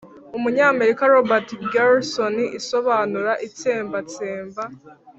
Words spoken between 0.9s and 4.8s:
Robert Gersony isobanura itsembatsemba